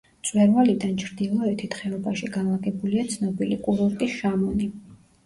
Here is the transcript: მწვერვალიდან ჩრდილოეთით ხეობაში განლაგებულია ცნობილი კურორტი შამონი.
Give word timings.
მწვერვალიდან 0.19 0.93
ჩრდილოეთით 1.01 1.77
ხეობაში 1.81 2.29
განლაგებულია 2.37 3.05
ცნობილი 3.13 3.59
კურორტი 3.67 4.09
შამონი. 4.15 4.71